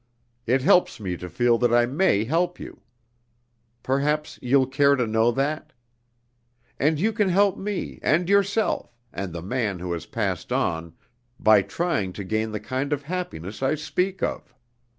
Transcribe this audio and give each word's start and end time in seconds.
It 0.47 0.63
helps 0.63 0.99
me 0.99 1.15
to 1.17 1.29
feel 1.29 1.59
that 1.59 1.71
I 1.71 1.85
may 1.85 2.23
help 2.23 2.59
you. 2.59 2.81
Perhaps 3.83 4.39
you'll 4.41 4.65
care 4.65 4.95
to 4.95 5.05
know 5.05 5.29
that? 5.29 5.73
And 6.79 6.99
you 6.99 7.13
can 7.13 7.29
help 7.29 7.55
me, 7.55 7.99
and 8.01 8.27
yourself, 8.27 8.97
and 9.13 9.31
the 9.31 9.43
man 9.43 9.77
who 9.77 9.91
has 9.93 10.07
passed 10.07 10.51
on, 10.51 10.95
by 11.39 11.61
trying 11.61 12.13
to 12.13 12.23
gain 12.23 12.51
the 12.51 12.59
kind 12.59 12.91
of 12.91 13.03
happiness 13.03 13.61
I 13.61 13.75
speak 13.75 14.23
of. 14.23 14.55